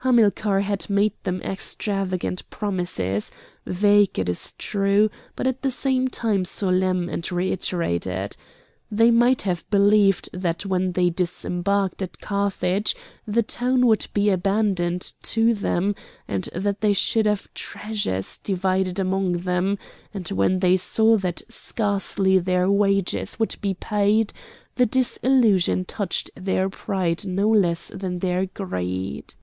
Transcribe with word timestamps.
Hamilcar 0.00 0.60
had 0.60 0.88
made 0.90 1.12
them 1.24 1.40
extravagant 1.42 2.48
promises, 2.50 3.32
vague, 3.66 4.18
it 4.20 4.28
is 4.28 4.52
true, 4.52 5.10
but 5.34 5.46
at 5.48 5.62
the 5.62 5.70
same 5.70 6.06
time 6.08 6.44
solemn 6.44 7.08
and 7.08 7.30
reiterated. 7.32 8.36
They 8.90 9.10
might 9.10 9.42
have 9.42 9.68
believed 9.70 10.28
that 10.32 10.66
when 10.66 10.92
they 10.92 11.10
disembarked 11.10 12.02
at 12.02 12.20
Carthage 12.20 12.94
the 13.26 13.42
town 13.44 13.86
would 13.86 14.06
be 14.12 14.28
abandoned 14.30 15.12
to 15.24 15.54
them, 15.54 15.94
and 16.28 16.44
that 16.54 16.80
they 16.80 16.92
should 16.92 17.26
have 17.26 17.52
treasures 17.54 18.38
divided 18.38 18.98
among 18.98 19.32
them; 19.38 19.78
and 20.14 20.28
when 20.28 20.60
they 20.60 20.76
saw 20.76 21.16
that 21.18 21.42
scarcely 21.48 22.38
their 22.38 22.70
wages 22.70 23.38
would 23.40 23.56
be 23.60 23.74
paid, 23.74 24.32
the 24.76 24.86
disillusion 24.86 25.84
touched 25.84 26.30
their 26.36 26.68
pride 26.68 27.24
no 27.26 27.48
less 27.48 27.88
than 27.88 28.18
their 28.18 28.46
greed. 28.46 29.34